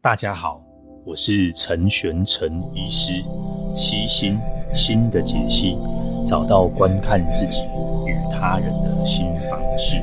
[0.00, 0.62] 大家好，
[1.04, 3.20] 我是陈玄陈医师，
[3.74, 4.38] 悉心
[4.72, 5.76] 心的解析，
[6.24, 7.62] 找到观看自己
[8.06, 9.96] 与他人的新方式。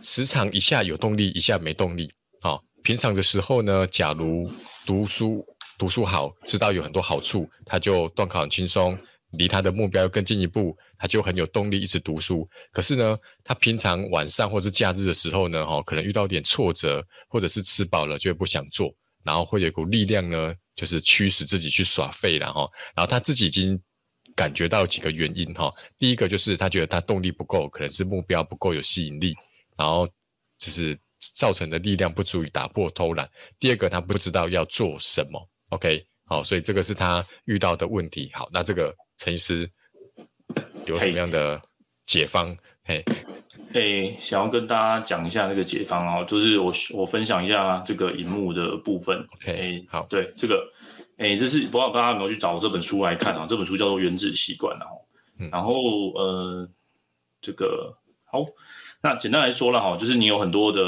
[0.00, 2.10] 时常一下有动力，一下没动力。
[2.40, 4.50] 好、平常的时候呢，假如
[4.86, 5.44] 读书
[5.78, 8.96] 读书好，知道有很多好处，他就段考很轻松。
[9.38, 12.46] 离他的目标更进一步，他就很有动力一直读书。
[12.70, 22.68] 可是呢，他平常晚上或是假日的时候呢，哈，可能遇到点挫折，或者是吃饱了就不想做，然后会有一股力量呢，就是驱使自己去耍废了哈。
[22.94, 23.80] 然后他自己已经
[24.36, 25.70] 感觉到几个原因哈。
[25.98, 29.34] 第一个就是他觉得他动力不够，可能是目标不够有吸引力，
[29.78, 30.06] 然后
[30.58, 30.98] 就是
[31.36, 33.26] 造成的力量不足以打破偷懒。
[33.58, 35.48] 第二个，他不知道要做什么。
[35.70, 38.30] OK，好，所以这个是他遇到的问题。
[38.34, 38.94] 好，那这个。
[39.22, 39.70] 陈医师
[40.84, 41.62] 有什么样的
[42.04, 42.56] 解方？
[42.82, 43.04] 嘿，
[43.72, 49.24] 嘿，想要跟大家讲一下那个解方哦，就是我我分享一下这个荧幕的部分。
[49.34, 50.68] OK，好，对这个，
[51.18, 53.46] 哎，这是不知道大家有没有去找这本书来看啊？
[53.48, 54.88] 这本书叫做《原子习惯》啊。
[55.52, 55.72] 然后
[56.14, 56.68] 呃，
[57.40, 58.44] 这个好，
[59.00, 60.80] 那简单来说了哈，就是你有很多的。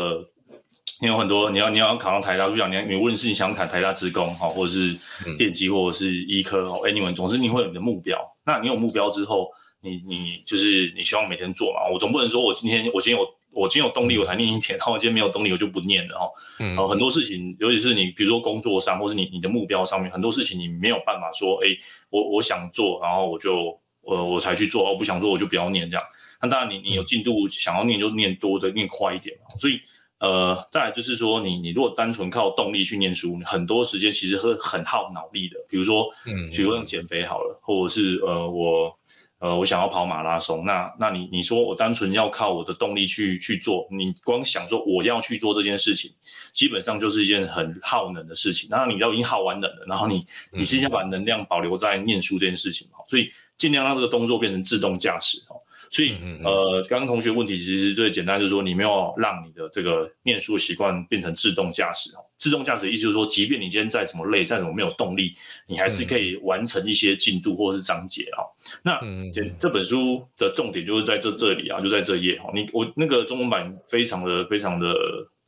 [1.01, 4.97] 你有很多，你要你要考上台大，就讲你你无论是你想考台大职工哈，或者是
[5.37, 8.17] 电机，或者是医科哦，anyway，总之你会有你的目标。
[8.45, 9.51] 那你有目标之后，
[9.81, 11.89] 你你就是你希望每天做嘛。
[11.93, 16.31] 我总不能说我今天我今天有我今天有动力我才念一天，然后我今天没有动力我就不念了哈。
[16.61, 16.77] 嗯。
[16.89, 21.69] 很多事情，尤其是你比如说工作上，或是你你的目标上面，很多事情你没有办法说，哎，
[22.11, 26.05] 我我想做，然后我就呃我才去做，我不想做我就不要念这样。
[26.43, 29.57] 那当然你你有进度想要念就念多的念快一点嘛。
[29.59, 29.81] 所以。
[30.21, 35.57] 呃，再来就是说你，你你如果单纯靠动力去念书，很多时间其实是很耗脑力的。
[35.69, 38.97] 比如说，嗯，比如说用减肥好了，或者是呃，我
[39.41, 46.11] 呃，我想要跑马拉松，那那你你说我单纯要靠我的动力去去做，你光想说我要去做这件事情，
[46.55, 48.67] 基本上就是一件很耗能的事情。
[48.71, 53.01] 然后你要已经耗完能了，然后你你是要把能量保留在念书这件事情嘛？
[53.07, 55.61] 所以尽量让这个动作变成自动驾驶哦。
[55.95, 62.19] 所以，呃，刚刚同学问题其实最简单，就是说你没有让你的这个念书的习惯变成自动驾驶哦。
[62.37, 65.33] 自动驾驶的意思就是说，即便你今天再怎么累，再怎么没有动力，
[65.69, 68.43] 你还是可以完成一些进度或者是章节啊。
[68.83, 68.99] 那
[69.33, 72.51] 这这本书的重点就是在这这里啊，就在这页哈。
[72.53, 74.93] 你我那个中文版非常的非常的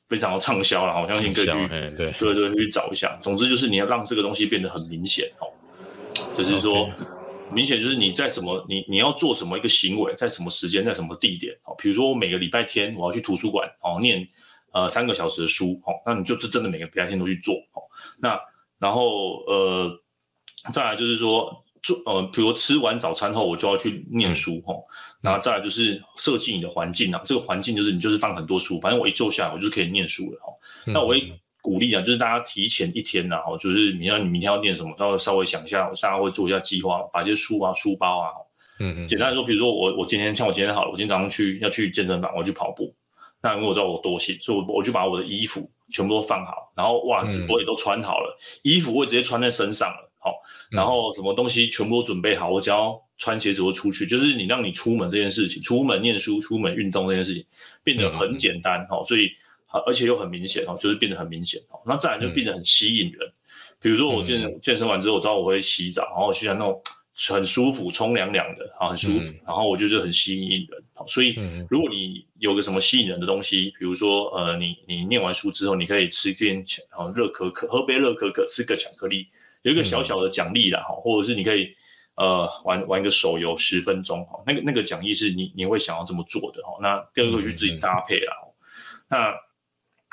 [0.09, 3.19] 非常的畅销了，我相信可以去对对对去找一下。
[3.21, 5.51] 总之就是你要让这个东西变得很明显哦，
[6.39, 6.89] 就是说。
[7.53, 11.75] 明显就是你在什么，你你要做什么一个行为，在什么时间，在什么地点哦。
[11.79, 14.27] 比如说我每个礼拜天我要去图书馆哦，念
[14.73, 17.83] 呃三个小时的书哦，那你就是真的每个礼拜天都去做哦。
[18.19, 18.39] 那
[18.79, 19.91] 然后呃，
[20.73, 24.83] 再来就是说做呃，比如吃完早餐后我就要去念书哦。
[25.21, 30.53] 然后再来就是设计你的环境啊，这个环境就是你就是放很多书，反正我一坐下来我就是可以念书了哦。
[30.85, 31.33] 那我会。
[31.67, 38.31] 鼓励啊，就是大家提前一天然后就是你要你明天要念什么，要稍微想一下，大家会做一下计划，把一些书啊、书包啊，
[38.79, 42.95] 嗯嗯，简单来说，比如说我我今天像我今天好了，我今天早上去要去健身房，我要去跑步，
[43.43, 50.33] 那因为我知道我多心，所以我我就把我的衣服全部都放好，然后袜子我也都穿好了，嗯、衣服我也直接穿在身上了，好，
[50.71, 57.45] 然后什么东西全部都准备好，我只要穿鞋子我出去，就是你让你出门这件事情，出门念书、出门运动这件事情
[57.83, 59.29] 变得很简单，好、嗯，所以。
[59.87, 61.81] 而且又很明显哦，就是变得很明显哦。
[61.85, 63.29] 那再来就变得很吸引人。
[63.29, 63.35] 嗯、
[63.81, 66.81] 比如说我健、嗯、健身完之后，我知道我会洗澡，然后我喜欢那种
[67.29, 69.33] 很舒服、冲凉凉的啊，很舒服。
[69.33, 70.83] 嗯、然后我就是很吸引人。
[71.09, 71.39] 所以
[71.69, 79.29] 如果你有个什么吸引人的东西，比如说呃，你你念完书之后，你可以吃点啊热可可，喝杯热可可，吃个巧克力，
[79.63, 81.69] 有一个小小的奖励啦哈，或者是你可以
[82.17, 86.79] 呃玩玩一个手游十分钟哈，那个那个奖励是你你会想要这么做的哈。
[86.83, 88.53] 那第二个去自己搭配啦，嗯、
[89.11, 89.47] 那。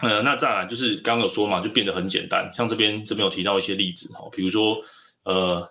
[0.02, 2.50] 呃，那再来就是刚刚有说嘛，就变得很简单。
[2.54, 4.78] 像这边这边有提到一些例子哈，比如说
[5.24, 5.70] 呃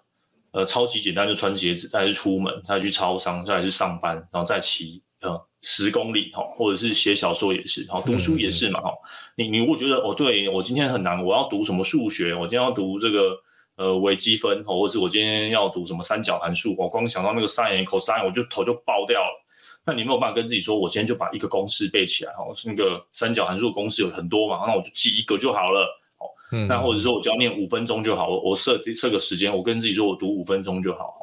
[0.52, 8.90] 呃超级简单，就穿鞋子，再是出门，再去超商，再去上班，然后再骑呃十公里哈，或者是写小说也是，好读书也是嘛哈。
[9.36, 13.36] 你你如果觉得哦，对我今天很难，我要读什么数学，我今天要读这个
[13.76, 19.41] 呃微积分，或者是我今天要读什么三角函数，我光想到那个 sin cos，我就头就爆掉了。
[19.84, 25.80] 那你没有办法跟自己说，我今天就把一个公式背起来哦，那个三角函数的公式有很多嘛，那我就记一个就好了
[26.18, 26.26] 哦。
[26.52, 31.14] 嗯，那或者说我只要念五分钟就好，我我设设个时间，我跟自己说我读五分钟就好。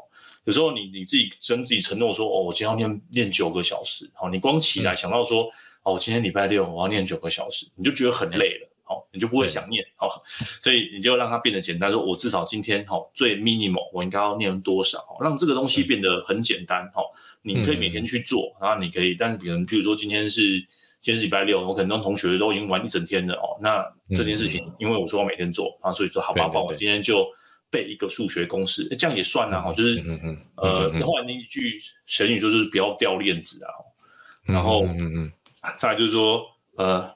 [0.45, 5.43] 有时候你你自己跟自己承诺说，哦，我今天要念念九个小时，好，你光起来想到说，
[5.83, 10.23] 哦，我今天礼拜六我要念九个小时，你就觉得很累了，好，你就不会想念，好，
[10.61, 17.05] 所以你就让它变得简单，说我至少今天好最 minimal 我应该要念多少，让这个东西变得很简单，哦。
[17.41, 20.59] 你可以每天去做，然后你可以，但是比如，譬如说今天是
[20.99, 23.57] 今天是礼拜六，我可能跟同学都已经玩一整天了哦。
[23.61, 23.81] 那
[24.13, 27.25] 这件事情，嗯、因为我说我每天做然啊，所以说好吧，帮我今天就
[27.71, 29.61] 背一个数学公式，这样也算啊。
[29.61, 31.73] 哈，就是嗯嗯呃，后来那一句
[32.07, 33.71] 成语就是不要掉链子啊。
[34.43, 35.31] 然后嗯嗯，
[35.77, 36.45] 再来就是说
[36.75, 37.09] 呃，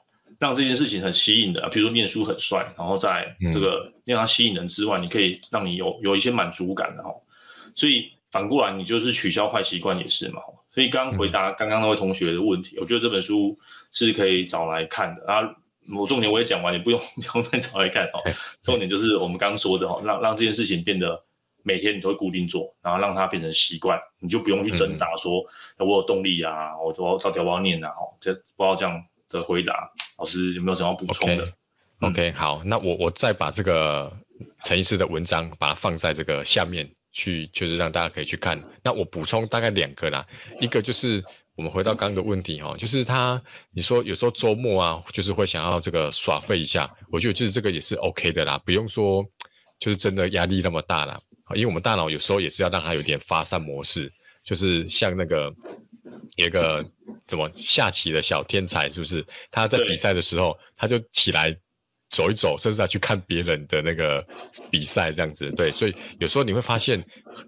[0.44, 7.10] 让这件事情很吸引的，比如说念书很帅，然后在这个让它吸引人之外，你可以让你有有一些满足感的哈。
[7.74, 10.42] 所以反过来，你就是取消坏习惯也是嘛。
[10.70, 13.56] 所以刚回答刚刚那位同学的问题，我觉得这本书
[13.92, 15.40] 是可以找来看的啊。
[15.96, 18.20] 我重点我也讲完，你不用 不用再找来看哦。
[18.62, 21.18] 重点就是我们刚刚说的哈，让让这件事情变得
[21.62, 25.42] 每天你都会固定做，然后让它变成习惯，你就不用去挣扎说
[25.78, 27.88] 我有动力啊，我我到底要不要念啊？
[27.88, 31.46] 哦，这不知道这样的回答，老师有没有什么要补充的
[32.00, 34.12] ？OK，好，那我我再把这个
[34.64, 36.88] 陈医师的文章把它放在这个下面。
[37.16, 38.60] 去就是让大家可以去看。
[38.82, 40.26] 那我补充大概两个啦，
[40.60, 41.22] 一个就是
[41.54, 43.40] 我们回到刚刚的问题哈，就是他
[43.70, 49.24] 你说有时候周末啊，就是会想要这个耍废一下，我觉得就是这个也是 OK 的啦，不用说
[49.78, 51.16] 就是真的压力那么大啦。
[51.54, 54.12] 因为我们大脑有时候也是要让它有点发散模式，
[54.42, 55.54] 就是像那个有
[56.36, 56.84] 一个
[57.28, 59.24] 什么下棋的小天才，是不是？
[59.50, 61.54] 他在比赛的时候他就起来。
[62.10, 64.24] 走一走，甚至要去看别人的那个
[64.70, 67.02] 比赛，这样子，对，所以有时候你会发现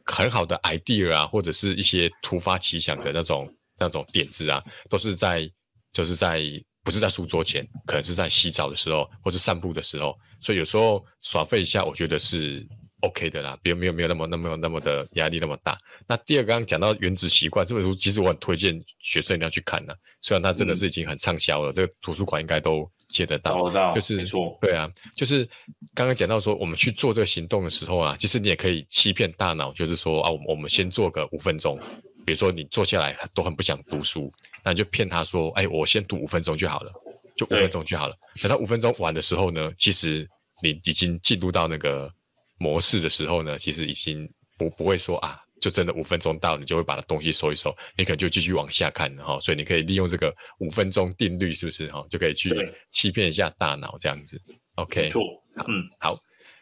[0.05, 3.49] 很好的 idea 啊，或者是一些突发奇想的那种
[3.79, 4.61] 那种点子啊，
[4.91, 5.49] 都是在
[5.93, 6.43] 就是在
[6.82, 12.67] 不是在书桌前，可能是在洗澡的时候，或是散步的时候，所以有时候耍废一下，我觉得是
[13.06, 15.79] OK 的啦，没有没有没有那么那么那么的压力那么大。
[16.06, 22.91] 那第二个刚刚讲到原子习惯这本书，其实我很推荐学生一定要去看的，虽然它真的是已经很畅销了，嗯、这个图书馆应该都。
[23.08, 24.26] 借得到，找得到，就是
[24.61, 25.49] 对啊，就是
[25.94, 31.79] 刚刚讲到说，我们去做这个行动的时候啊，其实你也可以欺骗大脑，就是说啊，我们我们先做个五分钟，
[32.26, 34.31] 比如说你坐下来都很不想读书，
[34.64, 36.93] 那你就骗他说，哎，我先读五分钟就好了，
[37.37, 38.14] 就五分钟就好了。
[38.43, 40.29] 等到五分钟完的时候呢，其实
[40.61, 42.12] 你已经进入到那个
[42.58, 45.41] 模式的时候呢，其实已经不不会说啊。
[45.58, 52.53] 就真的五分钟到，你就会把它东西收一收，你可能就继续往下看哈，所以你可以利用这个五分钟定律，是不是哈，就可以去
[52.91, 54.38] 欺骗一下大脑这样子。
[54.75, 55.23] OK，错，
[55.67, 56.14] 嗯，好。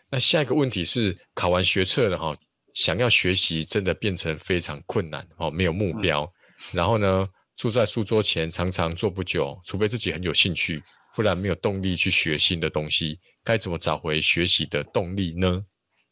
[0.09, 2.39] 那下一个问题是，考完学测了哈，
[2.73, 6.31] 想要学习真的变成非常困难哦，没有目标，嗯、
[6.75, 10.81] 然后呢，坐在书桌前常常坐不久，除非自己很有兴趣，
[11.17, 15.61] 不然没有动力去学新的东西，该怎么找回学习的动力呢？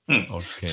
[0.09, 0.69] 嗯，OK。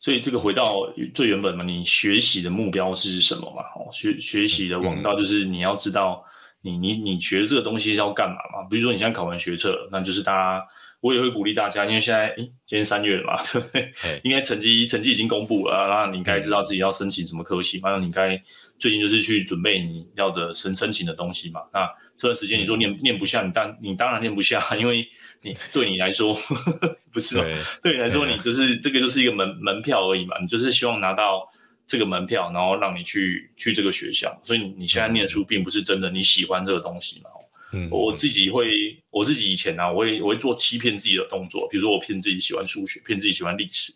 [0.00, 3.62] 所以这个回到最原本嘛，你学习的目标是什么嘛？
[3.74, 6.22] 哦，学学习的王道就是你要知道
[6.60, 8.68] 你你你学这个东西是要干嘛嘛？
[8.68, 10.66] 比如说你现在考完学测，那就是大家，
[11.00, 13.92] 我也会鼓励大家，因为现在诶今天三月了嘛， 对不对？
[14.24, 18.38] 应该成绩成绩已经公布了，那你该知道自己要申请什么科系，那你该
[18.78, 21.62] 最近就是去准备你要的申申请的东西嘛。
[21.72, 25.06] 那这段时间你说念念不下，你当你当然念不下，因为
[25.42, 26.32] 你对你来说
[27.12, 31.46] 不是对，对你来说你就是这个就是一个门门票而已嘛，你就是希望拿到
[31.86, 37.30] 这个门票，然后让你去去这个学校，所以你现在念书并不是真的你喜欢这个东西嘛。
[37.72, 38.70] 嗯，我自己会
[39.10, 43.92] 我自己以前呢、啊，我会我会做欺骗自己的动作，比如说我骗自己喜欢数学，骗自己喜欢历史。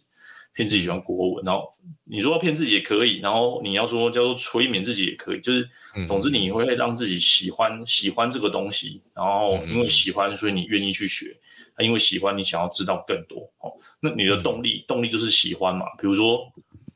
[0.58, 1.72] 骗自己喜欢国文，然后
[2.02, 5.68] 你说要骗自己也可以，然后你要说叫做催眠自己也可以，就是
[6.04, 11.26] 总之你会让自己喜欢喜欢这个东西，然后因为喜欢，所以你愿意去学，
[11.78, 13.70] 因为喜欢你想要知道更多哦。
[14.00, 16.40] 那你的动力动力就是喜欢嘛，比如说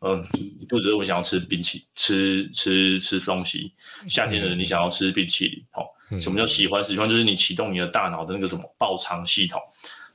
[0.01, 0.21] 嗯，
[0.59, 3.73] 你肚子饿，我想要吃冰淇淋，吃吃吃东西，
[4.09, 5.87] 夏天的人你想要吃冰淇淋，哦，
[6.21, 6.83] 什么叫喜欢？
[6.83, 9.61] 喜欢就是你启动你的大脑的那个什么报偿系统。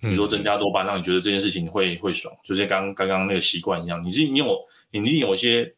[0.01, 4.03] 比如说增加多巴，让你觉得这件事情会会爽，就像刚刚刚那个习惯一样。
[4.05, 4.57] 你是你有
[4.91, 5.73] 你一定有一些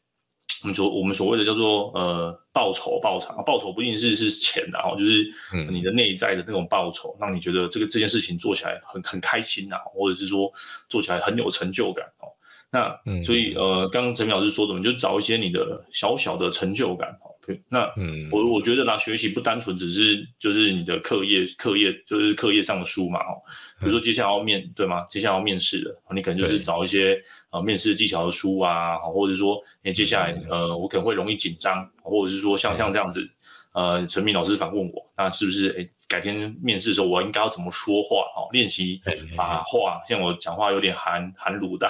[0.61, 5.25] 我们所我们所谓的叫做呃报酬报偿，报酬不一定是是钱的哈，就是
[5.71, 10.51] 你的内在的那种报酬，让你觉得这个这件事情做起来很很开心呐，或者是说
[10.89, 12.27] 做起来很有成就感哦。
[12.71, 17.31] 那所以呃，刚刚陈明老师说的，你就找一些你的小小的成就感哦。
[17.69, 23.37] 那嗯，我我觉得啦，学习不单纯只是就是你的课业课业就是课业上的书嘛哦，
[23.79, 25.05] 比如说接下来要面对吗？
[25.09, 33.27] 接下来要面试了，你可能就是找一些呃面试技巧的书啊，或者说你接下来呃我可能会容易紧张，或者是说像像这样子，
[33.73, 38.49] 呃陈明老师反问我，那是不是诶改天面试的时候我应该要怎么说话哦？
[38.51, 38.99] 练习
[39.37, 41.89] 把话像我讲话有点含含卤蛋，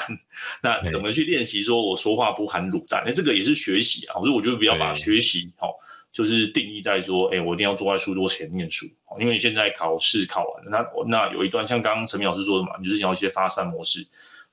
[0.62, 3.02] 那怎么去练习说我说话不含卤蛋？
[3.04, 5.70] 那这个也是学习啊，所以我觉得不要把学习哦。
[6.12, 8.88] 就是定义在说，哎、欸，我一定要坐在书桌前念书，
[9.20, 14.04] 因为现在考试考完了，那那有一段像刚刚陈明老师说的嘛，你就是你要一些发散模式，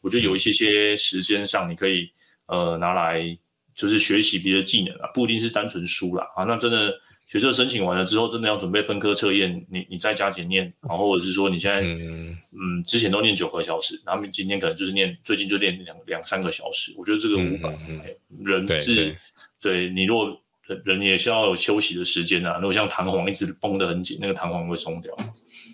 [0.03, 2.11] 我觉得有一些些时间上你可以
[2.45, 3.37] 呃拿来
[3.75, 6.93] 就是学习别的技能啊，不一定是单纯书啦啊，那真的
[7.27, 19.17] 学测申请完了之后，真的要准备分科测验，你你再加减念，然后或者是说你现在嗯，嗯之前都念九个小时，然后今天可能就是念最近就念两两三个小时，我觉得这个无法，嗯嗯嗯、人是，
[19.61, 20.41] 对你如果。
[20.85, 22.57] 人也需要有休息的时间啊！
[22.57, 25.17] 如果像弹簧一直绷得很紧，那个弹簧会松掉。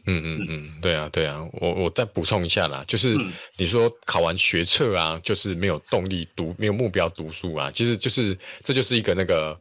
[0.05, 3.17] 嗯嗯嗯，对啊对啊，我我再补充一下啦，就是
[3.57, 9.59] 你说考完学测啊，就是没有动力读，没有目标读书啊，其实就是这就是一个那个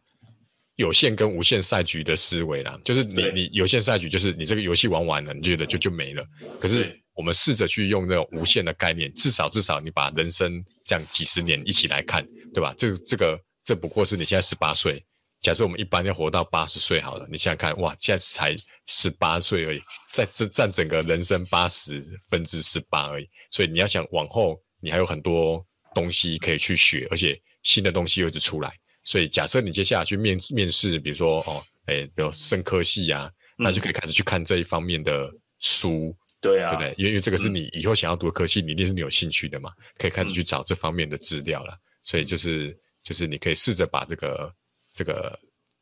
[0.75, 2.79] 有限跟无限赛局的思维啦。
[2.83, 6.25] 就是你你有限赛局，就是你这个游戏玩完了，你觉得就就没了。
[6.59, 12.73] 可是我们试着去用那种无限的概念，至少至少你把人生这样几十年一起来看，对吧？
[12.77, 15.03] 这这个这不过是你现在十八岁。
[15.41, 28.71] 假设我们一般要活到八十岁好了，你想想看，哇，现在才十八岁而已，在这占整个人生八十分之十八而已，所以你要想往后，你还有很多东西可以去学，而且新的东西又一直出来。
[29.03, 36.93] 所以假设你接下来去面面试，比如说哦，哎，比如生科系啊，那就可以开始去看这一方面的书，对啊，对不对？
[36.97, 41.77] 因为因为这个是你以后想要读的科系，你一定是你有兴趣的嘛，可以开始去找这方面的资料了。
[42.03, 44.53] 所以就是就是你可以试着把这个。
[44.93, 45.39] 这个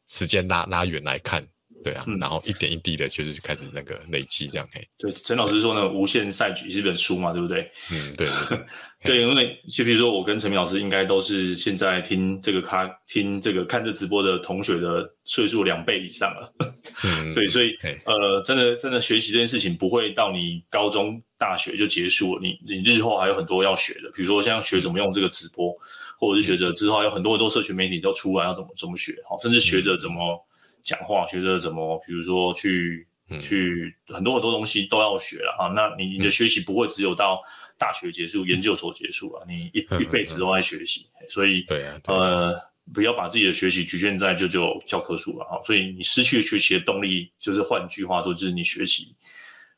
[0.07, 1.43] 时间拉拉远来看，
[1.83, 4.67] 对啊、嗯，然后一点一滴的，就是开始那个累积这样。
[4.71, 7.71] 嘿，对，陈老师说呢，《无限赛局》是本书嘛，对不对？
[7.91, 8.59] 嗯，对对
[9.03, 9.21] 对。
[9.21, 16.53] 因为就比如说，我跟陈明老师应该都是现在听这个咖听这个看这直播的同学的岁数两倍以上了。
[17.03, 25.73] 嗯，所以所以呃，真的真的学习这件事情不会到你高中大学就结束了，你你日后还有很多要学的，比如说像学怎么用这个直播。
[26.21, 30.37] 或者是学着之后，有很多很多社群媒体都出来，要怎么怎么学，好甚至学着怎么
[30.83, 33.07] 讲话，学着怎么，比如说去
[33.39, 35.67] 去很多很多东西都要学了啊。
[35.75, 37.41] 那你你的学习不会只有到
[37.77, 41.07] 大学结束、研究所结束了，你一一辈子都在学习。
[41.29, 42.61] 所以，对啊，呃，
[42.93, 45.61] 不要把自己的学习局限在就只有教科书了哈。
[45.63, 49.15] 所以你失去了学习的动力，就是换句话说，就是你学习，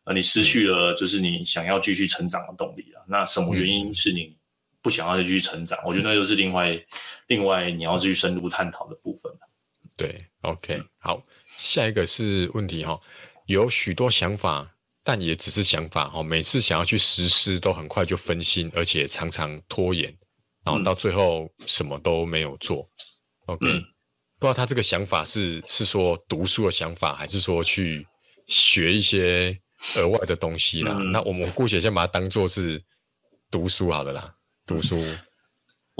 [0.05, 3.03] 啊，你失去了就是你想要继续成长的动力了。
[3.07, 4.35] 那什么原因是你？
[4.83, 6.75] 不想要再继续成长，我觉得那就是另外
[7.27, 9.31] 另外你要继续深入探讨的部分。
[10.01, 11.21] 对，OK，好，
[11.59, 12.99] 下一个是问题哈，
[13.45, 14.67] 有许多想法，
[15.03, 20.11] 但也只是想法哈，每次想要去实施都很快就分心，而且常常拖延，
[20.65, 22.89] 然后到最后什么都没有做。
[23.47, 23.67] 嗯、OK，
[24.39, 28.07] 不知道他这个想法是是说读书的想法，还是说去
[28.47, 29.55] 学一些
[29.97, 30.95] 额外的东西啦？
[30.97, 32.83] 嗯、那我们姑且先把它当做是
[33.51, 34.33] 读书好了啦。
[34.65, 34.95] 读书，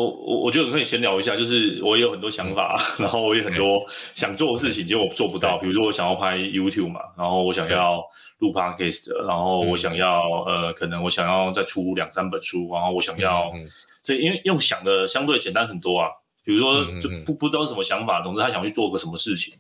[0.02, 3.84] 我我我觉得可以闲聊一下，就是我也有很多想法， 然后我也很多
[4.16, 5.58] 想做的事情，结果我做不到。
[5.58, 8.02] 比如说我想要拍 YouTube 嘛，然后我想要
[8.40, 13.52] 录 Podcast，然后我想要呃，可能我想要再出两三本书，然后我想要，
[14.04, 16.10] 所以因为用想的相对简单很多啊。
[16.44, 19.54] 比如说就不不知道什么想法，总之他想去做个什么事情，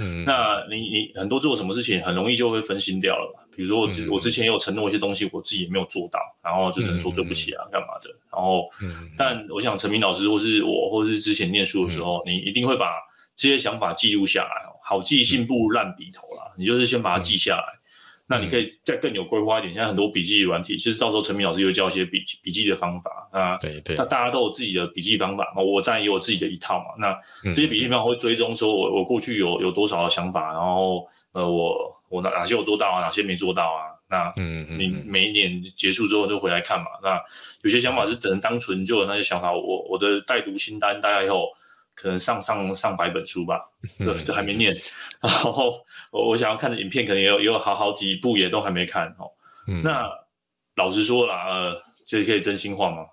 [0.00, 3.45] 嗯，那你你很多做什么事情，很容易就会分心掉了嘛。
[3.56, 8.10] 比如说我之、嗯、我之前有承诺一些东西，我自己也没有做到，然后就只能说对不起啊，干、嗯、嘛的。
[8.30, 12.92] 然后，嗯、但我想陈明老师或是我，或是之前念书的时候、嗯，你一定会把
[13.34, 14.66] 这些想法记录下来。
[14.82, 17.64] 好记性不如烂笔头啦、嗯，你就是先把它记下来。
[17.74, 17.82] 嗯、
[18.28, 23.56] 那你可以再更有规划一点，现在很多笔记软体，其实到时候陈明老师又教一些笔笔记的方法啊。
[23.56, 23.96] 对对。
[23.96, 26.84] 那大家都有自己的笔记方法嘛，我当然也有自己的一套嘛。
[26.98, 27.18] 那
[27.52, 31.95] 这些笔记方法会追踪说我我过去有有多少的想法，然后呃我。
[32.08, 33.00] 我哪哪些我做到啊？
[33.00, 33.92] 哪些没做到啊？
[34.08, 36.86] 那嗯，你每一年结束之后就回来看嘛。
[37.02, 37.20] 那
[37.62, 41.48] 有些想法是等当纯就有那些想法，我我的待读清单大概以后
[41.94, 43.60] 可能上上上百本书吧，
[43.98, 44.72] 对，都还没念。
[45.20, 49.26] 然后我我想要看的影片可能也有也有好好几部也都还没看哦。
[49.82, 50.08] 那
[50.76, 53.04] 老实说啦，呃，这可以真心话吗？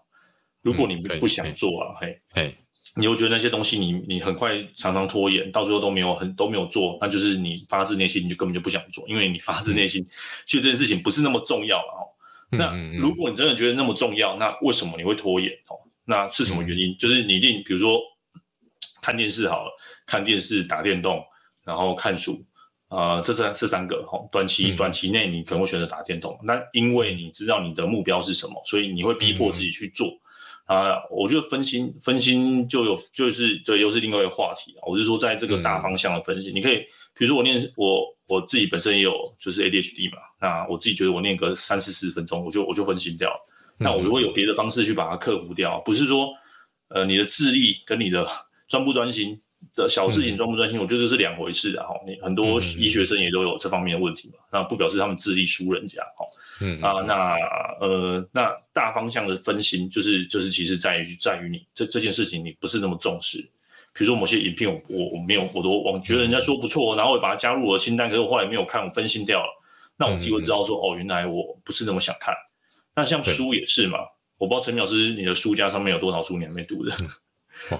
[0.62, 2.56] 如果你不想做啊，嘿，嘿。
[2.96, 10.06] 你又觉得那些东西你你很快常常拖延，到最后都没有很都没有做，那就是你发自内心你就根本就不想做，因为你发自内心
[10.46, 12.06] 觉得这件事情不是那么重要了哦。
[12.52, 15.74] 那如果你真的觉得那么重要，那为什么你会拖延哦？
[16.06, 16.96] 那是什么原因？
[17.00, 18.00] 就是你一定比如说
[19.02, 19.72] 看电视好了，
[20.06, 21.20] 看电视、打电动，
[21.64, 22.46] 然后看书，
[22.90, 30.16] 呃，这三这三个哦，短期短期内你可能会选择打电动，那因为你知道你的目标是什么，所以你会逼迫自己去做。
[30.65, 34.82] 啊，我觉得分心分心就有就是对，又是另外一个话题啊。
[34.88, 36.77] 我是说，在这个大方向的分析，嗯、你可以，
[37.17, 43.39] 比如说我念我我自己本身也有就是 ADHD 嘛，那我自己觉得我念个三四十分钟，我就我就分心掉了。
[43.77, 46.29] 那我如果有别的方式去把它克服掉，不是说
[46.89, 48.25] 呃你的智力跟你的
[48.67, 49.39] 专不专心
[49.75, 51.86] 的小事情专不专心，我觉得这是两回事啊。
[52.05, 56.25] 你很多医学生也都有这方面的问题嘛，那不表示他们智力输人家哈。
[56.62, 57.36] 嗯啊，那
[57.79, 63.39] 呃，那大方向的分心，就是就是，其实在于在于你这这件事情，你不是那么重视，
[63.93, 69.63] 比如说某些影片我我我没有，我都我觉得人家说不错，然后我把它加入我的清单，可是我后来没有看，我分心掉了。
[69.98, 72.34] 那我自己会知道说，哦，原来我不是那么想看。
[72.96, 73.98] 那像书也是嘛，
[74.38, 76.96] 我不知道陈老师你的书架上面有多少书你还没读的？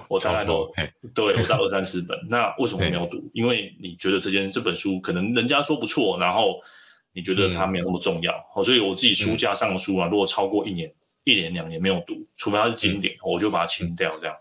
[0.08, 0.72] 我大概都
[1.14, 2.18] 对，我在二三十本。
[2.28, 3.30] 那为什么没有读？
[3.32, 6.60] 因为你觉得这件这本书可能人家说不错，然后
[7.12, 8.34] 你觉得它没有那么重要。
[8.64, 10.92] 所以我自己书架上的书啊，如果超过一年、
[11.24, 14.36] 一年两年没有读，除非它是经典，我就把它清掉，这样，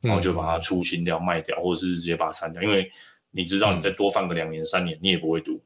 [0.00, 2.62] 然后就把它出清掉、卖掉，或者是直接把它删掉。
[2.62, 2.90] 因为
[3.30, 5.60] 你知道，你再多放个两年、三年，你也不会读。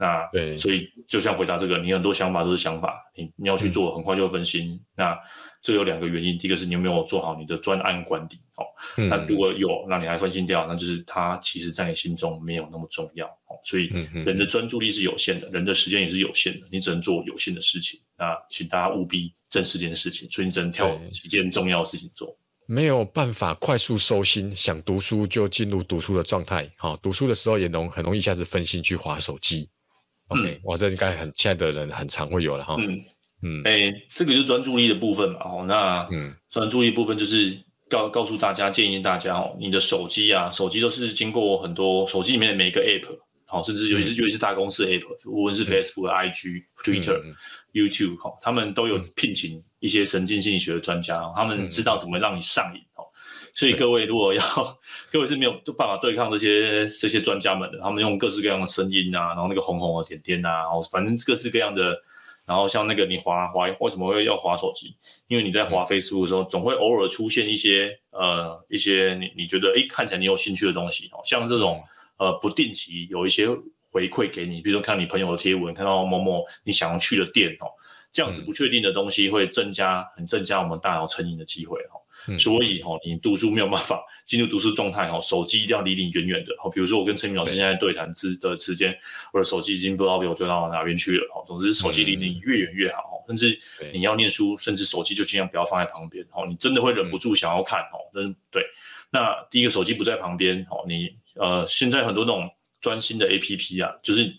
[0.00, 4.70] 那对，所以就像回答这个，你很多想法都是想法，你你要去做，很快就会分心。
[4.70, 5.18] 嗯、那
[5.62, 8.64] 这有两个原因，第一个是你有没有做好你的专案管理哦。
[8.96, 13.60] 嗯、那如果有，那你还分心掉，那就是它其实在你心中没有那么重要哦。
[13.62, 13.88] 所以
[14.24, 18.00] 人的专注力是有限的，人的时间也是有限的，你只能做有限的事情。
[18.16, 22.34] 那请大家务必正视这件事情，所以你只能挑几件重要的事情做。
[22.64, 26.70] 没有办法快速收心，想读书就进入读书的状态。
[26.78, 29.68] 好、哦，读书的时候也容很容易一下子分心去划手机。
[30.30, 32.76] OK，哇，这应该很现在的人很常会有了哈。
[32.78, 33.00] 嗯。
[33.42, 35.40] 嗯，哎、欸，这个就是专注力的部分嘛。
[35.44, 37.58] 哦，那嗯，专注力部分就是
[37.88, 43.06] 告告诉大家，建议大家哦，你的手机啊，手机都是经过很多手机里面的每一个 App，
[43.46, 47.34] 好，甚至尤其是、嗯、尤其是大公司的 App，无论是 Facebook、嗯、IG、Twitter、嗯、
[47.72, 52.82] YouTube，哈，他们都有聘请一些神经心理学的专家，他们知道怎么让你上瘾。
[53.60, 54.42] 所以各位如果要，
[55.12, 61.94] 各位是没有办法对抗这些这些专家们的，他们用各式各样的声音啊，然后那个红红的点点啊，然后反正各式各样的，
[62.46, 64.96] 然后像那个你滑滑为什么会要滑手机？
[65.28, 71.84] 因为你在滑 Facebook 的时候，总会偶尔出现一些呃一些你你觉得诶看起来你有兴趣的东西哦，像这种
[72.16, 73.46] 呃不定期有一些
[73.92, 77.68] 回馈给你，比如说看你朋友的贴文，看到某某你想要去的店哦，
[78.10, 81.99] 这样子不确定的东西会增加很增加我们大脑成瘾的机会哦。
[82.38, 86.52] 所以哈，你读书没有办法 进入读书状态哈，手机一定要离你远远的。
[86.72, 88.96] 比如说我跟陈明老师现在对谈之的时间，
[89.32, 91.42] 我的手机已经不知道被我丢到哪边去了哈。
[91.46, 93.02] 总之，手机离你越远越好。
[93.28, 93.56] 甚至
[93.92, 96.44] 你要念书，甚至手机就尽量不要放在旁边哦。
[96.48, 97.98] 你真的会忍不住想要看哈。
[98.14, 98.64] 嗯，对。
[99.10, 104.34] 那第一个手机不在旁边哦，你呃，现在很多那种专心的 APP 啊，就是。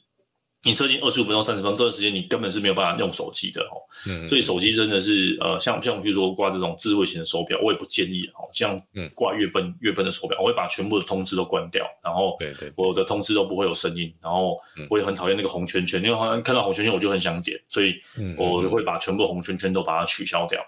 [0.64, 3.82] 你设定二十五分钟、三十分钟这段时间，你根本是没有办法用手机的哦。
[4.08, 8.48] 嗯，所以手机真的是呃，像像比如说挂这种智慧型的手表，我也不建议哦。
[8.54, 8.80] 像
[9.16, 14.58] 挂月奔月奔的手表，我会把全部的通知都关掉，然后对对，我的通知都不会有声音，然后
[14.90, 17.96] 我也很讨厌那个红圈圈，因为好像看到红圈圈我就很想点，所以
[18.38, 20.60] 我会把全部红圈圈都把它取消掉。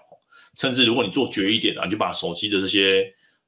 [0.56, 3.04] 甚至如果你做绝一点啊，你就把手机的这些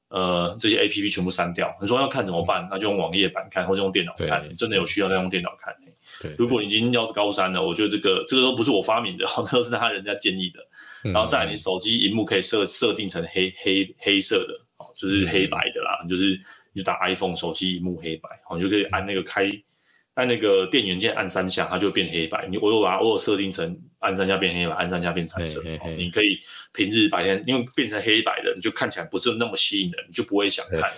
[0.08, 1.76] 呃这些 APP 全部删掉。
[1.80, 2.66] 你说要看怎么办？
[2.70, 4.54] 那就用网页版看，或者用电脑看。
[4.54, 5.74] 真的有需要再用电脑看。
[6.22, 11.12] 对，如果你已经要高三了，我觉得这个这个都不是我发明的， 好，都是他人家建议的。
[11.12, 16.38] 然后再来，你手机荧幕可以设设定成黑黑黑色的，哦，就是黑白的啦，就是
[16.72, 19.50] 你就打 iPhone 手机荧幕黑白，哦，你就可以按那个开。
[20.16, 22.48] 按那个电源键按三下，它就会变黑白。
[22.50, 25.60] 你我有把它偶尔设定成按三下变黑白，按三下变彩色。
[25.60, 26.38] 嘿嘿嘿，你可以
[26.72, 30.90] 平日白天，因为变成黑白的，你就看起来不是那么吸引人，你就不会想看。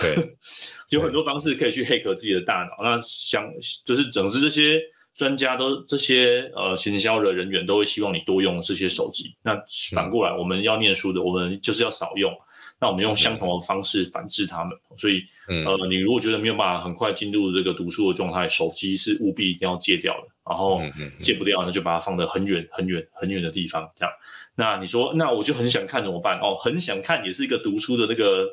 [0.00, 0.16] 对，
[0.88, 2.82] 有很多方式可以去黑客自己的大脑。
[2.82, 3.44] 那想
[3.84, 4.80] 就是，总之这些
[5.14, 9.36] 专家都这些呃行销的人员都会希望你多用这些手机。
[9.42, 9.62] 那
[9.94, 12.32] 反过来，我们要念书的，我们就是要少用。
[12.80, 20.28] 那我们用相同的方式反制他们，所以，呃，你如果觉得没有办法很快进入这个读书的状态，手机是务必一定要戒掉的。
[20.48, 20.80] 然后
[21.20, 23.86] 戒不掉，那就把它放得很远、很远、很远的地方。
[23.94, 24.14] 这样，
[24.54, 26.38] 那你说，那我就很想看怎么办？
[26.38, 28.48] 哦，很想看也是一个读书的那个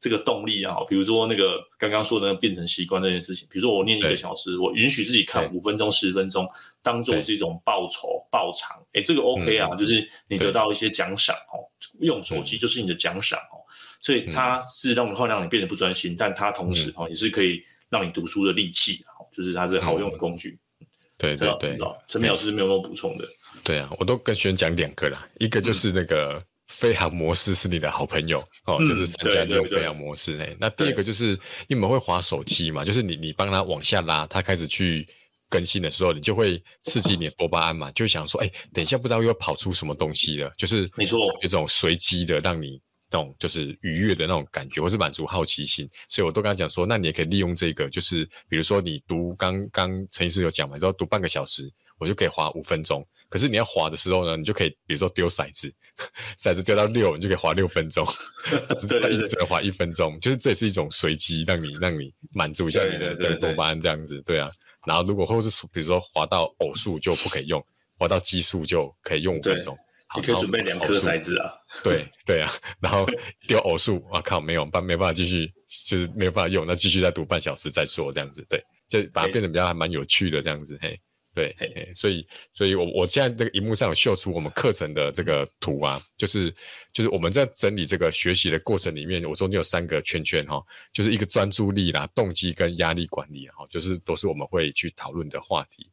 [0.00, 0.76] 这个动力啊。
[0.88, 6.48] 比如说那个刚刚说的那个变成习惯这件事情，比如说我念一个小时，我允许自己看五分钟、十分钟，
[6.80, 8.80] 当做是一种报酬、报偿。
[8.94, 11.60] 哎，这个 OK 啊，就是你得到一些奖赏哦。
[12.00, 13.60] 用手机就是你的奖赏哦。
[14.04, 19.02] 所以它是让会让你变得不专心，嗯、但它同时哈也是可以让你读书的利器，
[19.34, 20.58] 就是它是好用的工具。
[20.80, 20.86] 嗯、
[21.16, 23.24] 对对对，陈明老师没有那么补充的。
[23.64, 26.38] 对啊，我都跟学员讲两个啦，一个就是那个
[26.68, 30.36] 飞航模式是你的好朋友哦，嗯、就是三家就用飞航模式。
[30.36, 31.28] 哎，那第二个就是
[31.68, 35.08] 因为我们会滑手机嘛，就是你你帮他往下拉，他开始去
[35.48, 42.78] 更新的时候，你就会刺激你的多巴胺嘛，就想说，哎，等一下不知道又要跑出什么东西了，就是没错，有这种随机的让你。
[43.14, 53.06] 那种就是愉悦的那种感觉，或是满足好奇心，所以我都跟他讲说，那你也可以利用这个，就是比如说你读刚刚陈医师有讲嘛，你要读半个小时，我就可以滑五分钟。
[53.28, 55.72] 可是你要滑的时候呢，你就可以比如说丢骰子，
[56.36, 58.04] 骰子丢到六，你就可以滑六分钟，
[58.88, 64.50] 对，一直只能滑一分钟，就是这也是一种随机，让你让你满足一下你的的多巴胺这样子，对啊。
[64.88, 67.64] 然后如果或是比如说滑到偶数就不可以用，
[67.96, 69.78] 滑到奇数就可以用五分钟。
[70.16, 71.50] 你可以准备两颗骰子啊。
[71.82, 73.06] 对对啊，然后
[73.46, 75.52] 丢偶数，我靠，没有办没办法继续，
[75.86, 81.00] 就是没有办法用，那继续再读半小时再说这样子，对，就把它变得比较还蛮有趣的这样子，嘿。
[81.36, 86.48] 对，嘿嘿，所以，所以我我现在这个荧幕上有秀出我们课程的这个图啊，就是
[86.92, 95.90] 就是我们在整理这个学习的过程里面，我中间有三个圈圈哈，就是一个专注力啦、动机跟压力管理哈，就是都是我们会去讨论的话题。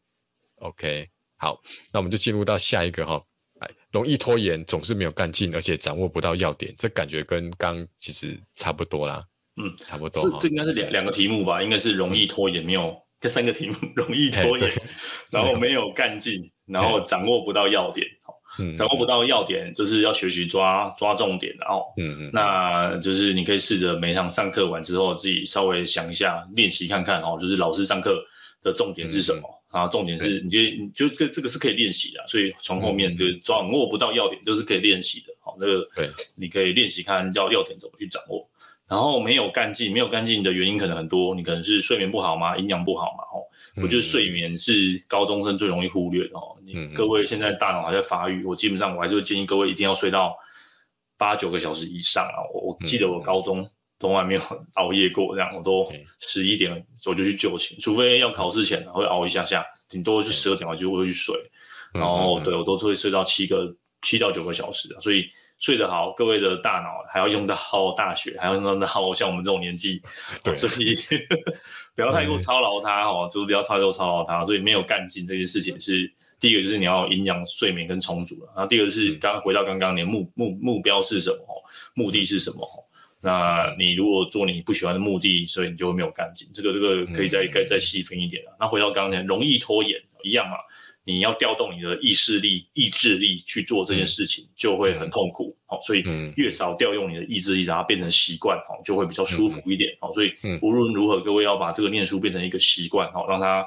[0.57, 1.59] OK，好，
[1.91, 3.19] 那我们就进入到下一个哈，
[3.61, 9.23] 哎，容易拖延，总是没有干劲，而且掌握不到要点，这感觉跟刚其实差不多啦，
[9.55, 10.23] 嗯，差不多。
[10.23, 11.63] 这这应该是两两个题目吧？
[11.63, 12.95] 应该是容易拖延，没有。
[13.19, 14.71] 这三个题目容易拖延，
[15.31, 18.07] 然后没有干劲，然后掌握不到要点。
[18.57, 21.55] 嗯，掌握不到要点，就是要学习抓抓重点。
[21.59, 27.37] 然后，嗯嗯，那就是你可以试着每堂上课完之后，自己稍微想一下，练习看看哦。
[27.39, 28.25] 就是老师上课
[28.63, 29.41] 的重点是什么？
[29.41, 32.25] 然后重点是，你就你就这个这个是可以练习的。
[32.27, 35.27] 所以从后面就是掌握不到要点，就是可以练习的。
[35.39, 38.47] 好，那个对，你可以练习看叫要点怎么去掌握。
[38.87, 42.57] 然后没有干劲，没有干劲的原因可能很多，你可能是睡眠不好嘛？
[42.57, 43.23] 营养不好嘛？
[43.31, 43.39] 哦，
[43.81, 46.57] 我觉得睡眠是高中生最容易忽略的哦。
[46.65, 50.35] 你各位现在大脑还在发育，我基本上我还是会建议各位一定要睡到
[51.17, 52.43] 八九个小时以上啊。
[52.53, 53.65] 我我记得我高中
[54.01, 54.41] 从来没有
[54.73, 56.71] 熬夜过，这样我都十一点
[57.05, 61.35] 我就去就寝，除非要考试前会熬一下下，顶多是十二点我就会去睡。
[61.93, 65.25] 然后对我都会睡到七个七到九个小时啊，所以。
[65.61, 67.55] 睡得好，各位的大脑还要用到
[67.95, 70.01] 大学，还要用到像我们这种年纪，
[70.43, 70.95] 对，所以
[71.95, 74.43] 不要太过操劳它哦，就是不要太过操劳它。
[74.43, 78.51] 所以没有干劲这件事情是第一个，就是你要营养、睡眠跟充足了。
[78.55, 81.63] 然后第二个是刚刚回到刚刚，你的目目目标是什么？
[81.93, 82.67] 目的是什么？
[83.21, 86.49] 那你如果做你不喜欢的目的，所以你就会没有干劲。
[86.53, 88.57] 这个这个可以再再再细分一点了。
[88.59, 90.57] 那回到刚才，容易拖延一样嘛。
[91.03, 95.57] 你要调动你的意识力、意志力去做这件事情，就会很痛苦。
[95.65, 96.03] 好、嗯，所以
[96.35, 99.91] 越少调用你的意志力，然后变成习惯，好，就会比较舒服一点。
[99.99, 100.31] 好，所以
[100.61, 103.65] 无论如何，各位要把这个念书变成一个习惯，好，让它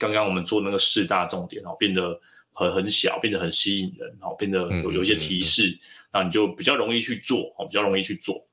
[0.00, 2.20] 刚刚我们做那个四大重点，好，变得
[2.52, 5.78] 很很小，变得很吸引人，好，变得有有一些提示，
[6.12, 8.44] 那你就比较容易去做，好，比较容易去做，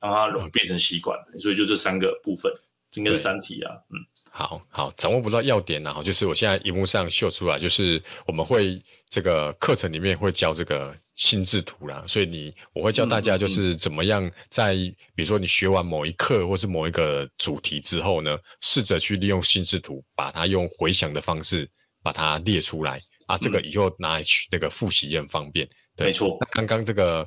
[0.00, 1.18] 让它变成习惯。
[1.40, 2.52] 所以就这三个部分，
[2.94, 3.98] 应该是三题啊，嗯。
[4.36, 21.70] 好好掌握不到要点，然后就是我现在荧幕上秀出来，就是我们会这个课程里面会教这个心智图啦，所以你我会教大家就是怎么样在比如说你学完某一课或是某一个主题之后呢，试着去利用心智图，把它用回想的方式
[22.02, 25.64] 把它列出来啊，这个以后拿来去那个复习也很方便。
[25.96, 26.36] 对，没错。
[26.40, 27.24] 那刚刚这个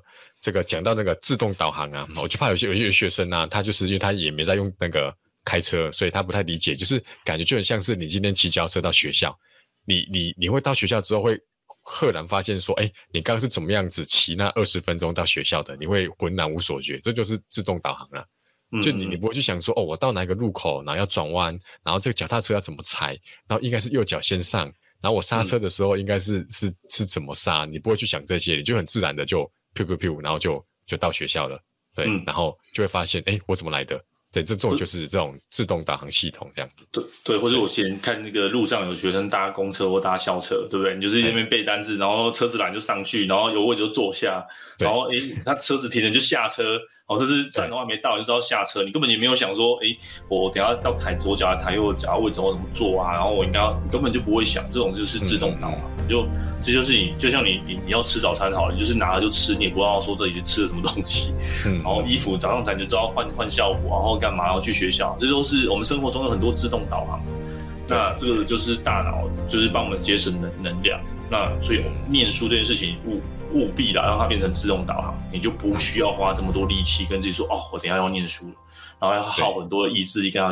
[0.47, 5.13] 这个讲到那个自动导航啊，我就怕有些有些学生啊，他就是因为他也没在用那个。
[5.49, 9.33] 开车，所以他不太理解，就是感觉就很像是你今天骑脚车到学校，
[9.85, 11.39] 你你你会到学校之后会
[11.81, 15.73] 赫然发现说，哎，你刚刚是怎么样子骑那二十分钟到学校的？
[15.77, 18.27] 你会浑然无所觉，这就是自动导航了。
[18.83, 24.65] 就你你不会去想说，哦，我到哪个路口，然后要转弯，然后这个脚踏车要怎么踩，然后应该是右脚先上，
[24.99, 29.49] 然后我刹车的时候应该是、嗯、是是，是怎么刹，你不会去想这些，你就很自然的就
[29.85, 31.59] 噗噗噗，然后就就到学校了，
[31.95, 34.01] 对，嗯、然后就会发现，哎，我怎么来的？
[34.29, 36.85] 对，这种就是这种自动导航系统这样子。
[36.91, 40.95] 对对，或者我前看那个路上有学生搭公车或搭校车，对不对？
[40.95, 44.45] 你就是那边背单字，然后车子来就上去，然后有位置就坐下，
[44.79, 46.77] 然后诶，他车子停了就下车。
[47.07, 49.95] 哦，这是站都还没到，你就知道下车，你根本也没有想说，哎，
[50.27, 53.13] 我等下要抬左脚还抬右脚，位置我怎么做啊？
[53.13, 55.79] 然后我应该要，你根本就不会想，这种就是自动导航。
[55.99, 56.27] 嗯、就
[56.61, 61.33] 这就是你，就像你你你要吃早餐好了，你就是拿了就吃，你也不知道说这里是吃了什么东西。
[61.65, 67.21] 嗯，然后衣服早上起来就知道换换校服，然后干嘛然后去学校，这都是我们生活中有很多自动导航。
[67.87, 70.99] 那这个就是大脑，就是帮我们节省能能量。
[71.31, 73.21] 那所以，我们念书这件事情务
[73.53, 78.53] 务必啦，让它变成自动导航，你就不需要花这么多力气跟自己说，哦，我等一下要念书了，
[78.99, 80.45] 然后要耗很多的意志力跟他